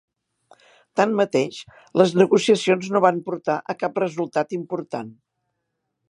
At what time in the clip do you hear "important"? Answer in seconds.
4.61-5.13